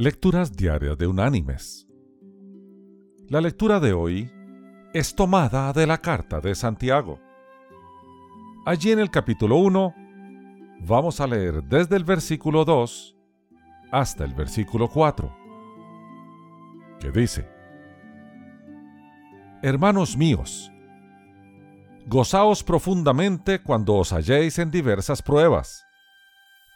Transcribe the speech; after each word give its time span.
Lecturas 0.00 0.56
Diarias 0.56 0.96
de 0.96 1.06
Unánimes. 1.06 1.86
La 3.28 3.42
lectura 3.42 3.80
de 3.80 3.92
hoy 3.92 4.32
es 4.94 5.14
tomada 5.14 5.74
de 5.74 5.86
la 5.86 5.98
carta 5.98 6.40
de 6.40 6.54
Santiago. 6.54 7.20
Allí 8.64 8.92
en 8.92 8.98
el 8.98 9.10
capítulo 9.10 9.56
1 9.56 9.94
vamos 10.86 11.20
a 11.20 11.26
leer 11.26 11.62
desde 11.64 11.96
el 11.96 12.04
versículo 12.04 12.64
2 12.64 13.14
hasta 13.92 14.24
el 14.24 14.32
versículo 14.32 14.88
4, 14.88 15.36
que 16.98 17.10
dice, 17.10 17.46
Hermanos 19.60 20.16
míos, 20.16 20.72
gozaos 22.06 22.64
profundamente 22.64 23.62
cuando 23.62 23.96
os 23.96 24.14
halléis 24.14 24.58
en 24.58 24.70
diversas 24.70 25.20
pruebas, 25.20 25.84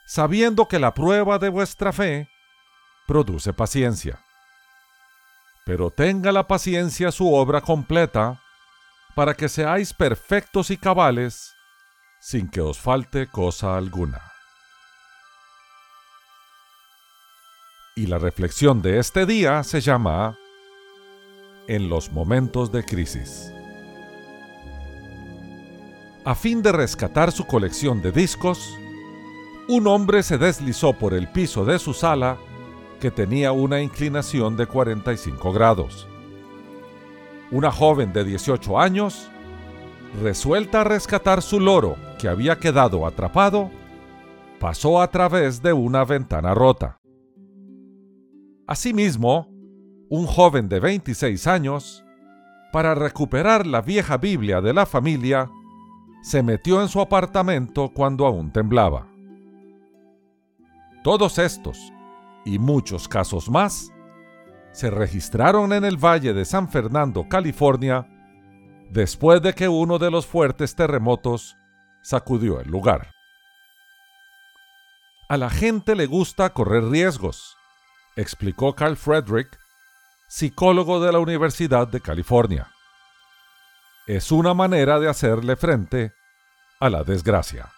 sabiendo 0.05 0.67
que 0.67 0.77
la 0.77 0.93
prueba 0.93 1.39
de 1.39 1.49
vuestra 1.49 1.91
fe 1.91 2.29
produce 3.05 3.53
paciencia. 3.53 4.19
Pero 5.65 5.89
tenga 5.89 6.31
la 6.31 6.47
paciencia 6.47 7.11
su 7.11 7.33
obra 7.33 7.61
completa, 7.61 8.41
para 9.15 9.33
que 9.33 9.49
seáis 9.49 9.93
perfectos 9.93 10.69
y 10.71 10.77
cabales, 10.77 11.55
sin 12.19 12.49
que 12.49 12.61
os 12.61 12.79
falte 12.79 13.27
cosa 13.27 13.77
alguna. 13.77 14.21
Y 17.95 18.07
la 18.07 18.17
reflexión 18.17 18.81
de 18.81 18.99
este 18.99 19.25
día 19.25 19.63
se 19.63 19.79
llama 19.79 20.37
En 21.67 21.87
los 21.87 22.11
momentos 22.11 22.71
de 22.71 22.83
crisis. 22.83 23.51
A 26.25 26.35
fin 26.35 26.61
de 26.61 26.71
rescatar 26.71 27.31
su 27.31 27.45
colección 27.45 28.01
de 28.01 28.11
discos, 28.11 28.75
un 29.67 29.87
hombre 29.87 30.23
se 30.23 30.37
deslizó 30.37 30.93
por 30.93 31.13
el 31.13 31.31
piso 31.31 31.65
de 31.65 31.79
su 31.79 31.93
sala 31.93 32.37
que 32.99 33.11
tenía 33.11 33.51
una 33.51 33.81
inclinación 33.81 34.57
de 34.57 34.67
45 34.67 35.53
grados. 35.53 36.07
Una 37.51 37.71
joven 37.71 38.13
de 38.13 38.23
18 38.23 38.79
años, 38.79 39.29
resuelta 40.21 40.81
a 40.81 40.83
rescatar 40.83 41.41
su 41.41 41.59
loro 41.59 41.95
que 42.19 42.27
había 42.27 42.57
quedado 42.57 43.05
atrapado, 43.05 43.69
pasó 44.59 45.01
a 45.01 45.09
través 45.09 45.61
de 45.61 45.73
una 45.73 46.05
ventana 46.05 46.53
rota. 46.53 46.97
Asimismo, 48.67 49.47
un 50.09 50.25
joven 50.25 50.69
de 50.69 50.79
26 50.79 51.47
años, 51.47 52.03
para 52.71 52.95
recuperar 52.95 53.67
la 53.67 53.81
vieja 53.81 54.17
Biblia 54.17 54.61
de 54.61 54.73
la 54.73 54.85
familia, 54.85 55.51
se 56.23 56.41
metió 56.41 56.81
en 56.81 56.87
su 56.87 56.99
apartamento 56.99 57.91
cuando 57.93 58.25
aún 58.25 58.51
temblaba. 58.51 59.07
Todos 61.03 61.37
estos 61.37 61.93
y 62.45 62.59
muchos 62.59 63.07
casos 63.07 63.49
más 63.49 63.91
se 64.71 64.91
registraron 64.91 65.73
en 65.73 65.85
el 65.85 65.97
Valle 65.97 66.33
de 66.33 66.45
San 66.45 66.69
Fernando, 66.69 67.27
California, 67.29 68.07
después 68.91 69.41
de 69.41 69.53
que 69.53 69.69
uno 69.69 69.99
de 69.99 70.11
los 70.11 70.25
fuertes 70.25 70.75
terremotos 70.75 71.57
sacudió 72.01 72.59
el 72.59 72.69
lugar. 72.69 73.11
A 75.29 75.37
la 75.37 75.49
gente 75.49 75.95
le 75.95 76.05
gusta 76.05 76.51
correr 76.51 76.83
riesgos, 76.83 77.57
explicó 78.15 78.75
Carl 78.75 78.97
Frederick, 78.97 79.57
psicólogo 80.27 80.99
de 80.99 81.11
la 81.11 81.19
Universidad 81.19 81.87
de 81.87 82.01
California. 82.01 82.67
Es 84.07 84.31
una 84.31 84.53
manera 84.53 84.99
de 84.99 85.09
hacerle 85.09 85.55
frente 85.55 86.13
a 86.79 86.89
la 86.89 87.03
desgracia. 87.03 87.71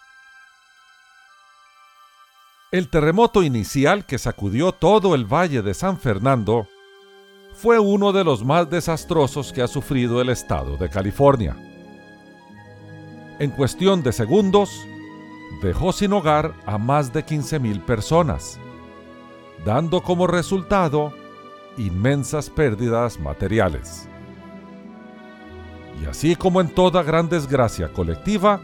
El 2.70 2.90
terremoto 2.90 3.42
inicial 3.42 4.04
que 4.04 4.18
sacudió 4.18 4.72
todo 4.72 5.14
el 5.14 5.24
valle 5.24 5.62
de 5.62 5.72
San 5.72 5.98
Fernando 5.98 6.66
fue 7.54 7.78
uno 7.78 8.12
de 8.12 8.24
los 8.24 8.44
más 8.44 8.68
desastrosos 8.68 9.54
que 9.54 9.62
ha 9.62 9.66
sufrido 9.66 10.20
el 10.20 10.28
estado 10.28 10.76
de 10.76 10.90
California. 10.90 11.56
En 13.38 13.52
cuestión 13.52 14.02
de 14.02 14.12
segundos, 14.12 14.86
dejó 15.62 15.94
sin 15.94 16.12
hogar 16.12 16.52
a 16.66 16.76
más 16.76 17.10
de 17.10 17.24
15.000 17.24 17.86
personas, 17.86 18.60
dando 19.64 20.02
como 20.02 20.26
resultado 20.26 21.14
inmensas 21.78 22.50
pérdidas 22.50 23.18
materiales. 23.18 24.06
Y 26.02 26.04
así 26.04 26.36
como 26.36 26.60
en 26.60 26.68
toda 26.68 27.02
gran 27.02 27.30
desgracia 27.30 27.88
colectiva, 27.94 28.60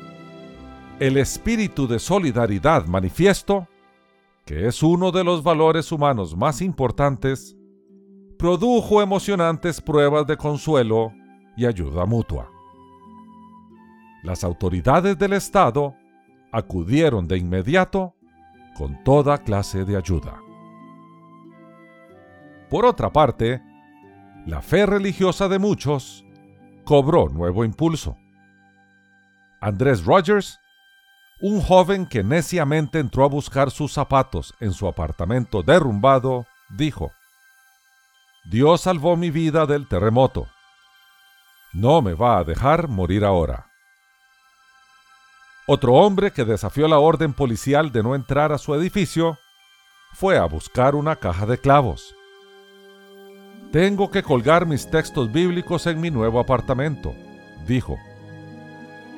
el 1.01 1.17
espíritu 1.17 1.89
de 1.89 1.99
solidaridad 1.99 2.85
manifiesto 2.85 3.67
que 4.45 4.67
es 4.67 4.83
uno 4.83 5.11
de 5.11 5.25
los 5.25 5.43
valores 5.43 5.91
humanos 5.91 6.37
más 6.37 6.61
importantes, 6.61 7.57
produjo 8.39 9.01
emocionantes 9.01 9.81
pruebas 9.81 10.27
de 10.27 10.37
consuelo 10.37 11.13
y 11.57 11.67
ayuda 11.67 12.05
mutua. 12.05 12.51
Las 14.23 14.45
autoridades 14.45 15.19
del 15.19 15.33
Estado 15.35 15.95
acudieron 16.53 17.27
de 17.27 17.39
inmediato 17.39 18.15
con 18.77 19.03
toda 19.05 19.39
clase 19.39 19.85
de 19.85 19.97
ayuda. 19.97 20.41
Por 22.69 22.85
otra 22.85 23.13
parte, 23.13 23.63
la 24.47 24.61
fe 24.61 24.85
religiosa 24.85 25.49
de 25.49 25.59
muchos 25.59 26.25
cobró 26.85 27.29
nuevo 27.29 27.65
impulso. 27.65 28.17
Andrés 29.61 30.05
Rogers 30.05 30.61
un 31.47 31.61
joven 31.61 32.07
que 32.07 32.25
neciamente 32.25 32.99
entró 32.99 33.23
a 33.23 33.29
buscar 33.29 33.71
sus 33.71 33.93
zapatos 33.93 34.55
en 34.61 34.73
su 34.73 34.89
apartamento 34.89 35.63
derrumbado, 35.63 36.47
dijo, 36.71 37.13
Dios 38.47 38.81
salvó 38.81 39.15
mi 39.19 39.29
vida 39.29 39.67
del 39.67 39.87
terremoto. 39.87 40.47
No 41.75 42.01
me 42.01 42.15
va 42.15 42.39
a 42.39 42.45
dejar 42.45 42.89
morir 42.89 43.27
ahora. 43.27 43.67
Otro 45.67 45.93
hombre 45.93 46.31
que 46.31 46.47
desafió 46.47 46.89
la 46.89 46.99
orden 46.99 47.35
policial 47.35 47.93
de 47.93 48.03
no 48.03 48.15
entrar 48.15 48.51
a 48.51 48.57
su 48.57 48.75
edificio 48.75 49.37
fue 50.15 50.39
a 50.39 50.47
buscar 50.47 50.95
una 50.95 51.17
caja 51.17 51.45
de 51.45 51.59
clavos. 51.59 52.15
Tengo 53.71 54.11
que 54.11 54.23
colgar 54.23 54.65
mis 54.65 54.91
textos 54.91 55.31
bíblicos 55.31 55.87
en 55.89 56.01
mi 56.01 56.11
nuevo 56.11 56.41
apartamento, 56.41 57.15
dijo. 57.67 57.99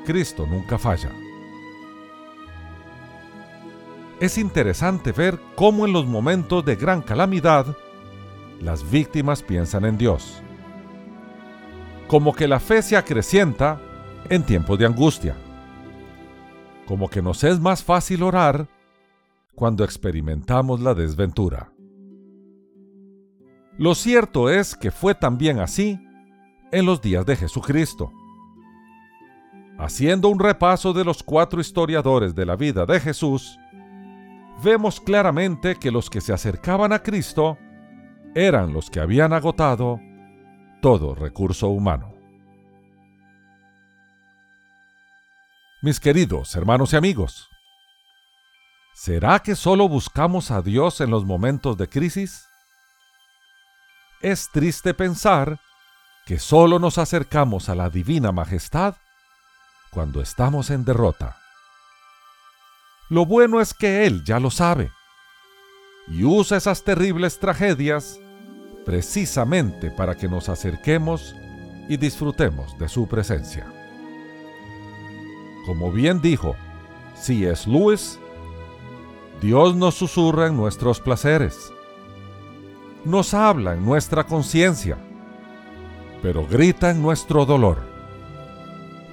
Cristo 0.04 0.44
nunca 0.44 0.76
falla. 0.76 1.12
Es 4.18 4.38
interesante 4.38 5.12
ver 5.12 5.38
cómo 5.56 5.84
en 5.84 5.92
los 5.92 6.06
momentos 6.06 6.64
de 6.64 6.74
gran 6.76 7.02
calamidad, 7.02 7.76
las 8.60 8.90
víctimas 8.90 9.42
piensan 9.42 9.84
en 9.84 9.98
Dios. 9.98 10.42
Como 12.08 12.34
que 12.34 12.48
la 12.48 12.58
fe 12.58 12.80
se 12.80 12.96
acrecienta 12.96 13.78
en 14.30 14.42
tiempos 14.42 14.78
de 14.78 14.86
angustia. 14.86 15.36
Como 16.86 17.10
que 17.10 17.20
nos 17.20 17.44
es 17.44 17.60
más 17.60 17.84
fácil 17.84 18.22
orar 18.22 18.68
cuando 19.54 19.84
experimentamos 19.84 20.80
la 20.80 20.94
desventura. 20.94 21.70
Lo 23.76 23.94
cierto 23.94 24.48
es 24.48 24.74
que 24.74 24.90
fue 24.90 25.14
también 25.14 25.60
así 25.60 26.00
en 26.72 26.86
los 26.86 27.02
días 27.02 27.26
de 27.26 27.36
Jesucristo. 27.36 28.10
Haciendo 29.78 30.28
un 30.28 30.38
repaso 30.38 30.94
de 30.94 31.04
los 31.04 31.22
cuatro 31.22 31.60
historiadores 31.60 32.34
de 32.34 32.46
la 32.46 32.56
vida 32.56 32.86
de 32.86 32.98
Jesús, 32.98 33.58
vemos 34.62 35.00
claramente 35.00 35.76
que 35.76 35.90
los 35.90 36.10
que 36.10 36.20
se 36.20 36.32
acercaban 36.32 36.92
a 36.92 37.02
Cristo 37.02 37.58
eran 38.34 38.72
los 38.72 38.90
que 38.90 39.00
habían 39.00 39.32
agotado 39.32 40.00
todo 40.82 41.14
recurso 41.14 41.68
humano. 41.68 42.14
Mis 45.82 46.00
queridos 46.00 46.54
hermanos 46.56 46.92
y 46.92 46.96
amigos, 46.96 47.48
¿será 48.94 49.40
que 49.40 49.54
solo 49.54 49.88
buscamos 49.88 50.50
a 50.50 50.62
Dios 50.62 51.00
en 51.00 51.10
los 51.10 51.24
momentos 51.24 51.76
de 51.76 51.88
crisis? 51.88 52.48
Es 54.20 54.50
triste 54.50 54.94
pensar 54.94 55.60
que 56.24 56.38
solo 56.38 56.78
nos 56.78 56.98
acercamos 56.98 57.68
a 57.68 57.74
la 57.74 57.88
divina 57.88 58.32
majestad 58.32 58.96
cuando 59.90 60.20
estamos 60.20 60.70
en 60.70 60.84
derrota. 60.84 61.38
Lo 63.08 63.24
bueno 63.24 63.60
es 63.60 63.72
que 63.72 64.06
Él 64.06 64.24
ya 64.24 64.40
lo 64.40 64.50
sabe 64.50 64.90
y 66.08 66.24
usa 66.24 66.56
esas 66.56 66.82
terribles 66.82 67.38
tragedias 67.38 68.20
precisamente 68.84 69.90
para 69.90 70.16
que 70.16 70.28
nos 70.28 70.48
acerquemos 70.48 71.34
y 71.88 71.96
disfrutemos 71.96 72.76
de 72.78 72.88
su 72.88 73.06
presencia. 73.06 73.66
Como 75.66 75.92
bien 75.92 76.20
dijo 76.20 76.56
C.S. 77.16 77.68
Lewis, 77.70 78.18
Dios 79.40 79.76
nos 79.76 79.94
susurra 79.94 80.46
en 80.46 80.56
nuestros 80.56 81.00
placeres, 81.00 81.72
nos 83.04 83.34
habla 83.34 83.74
en 83.74 83.84
nuestra 83.84 84.24
conciencia, 84.24 84.96
pero 86.22 86.46
grita 86.46 86.90
en 86.90 87.02
nuestro 87.02 87.46
dolor. 87.46 87.78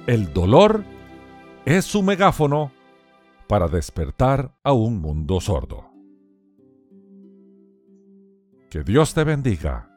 El 0.06 0.32
dolor 0.32 0.84
es 1.64 1.84
su 1.84 2.02
megáfono 2.02 2.72
para 3.46 3.68
despertar 3.68 4.56
a 4.62 4.72
un 4.72 5.00
mundo 5.00 5.40
sordo. 5.40 5.90
Que 8.70 8.82
Dios 8.82 9.14
te 9.14 9.24
bendiga. 9.24 9.93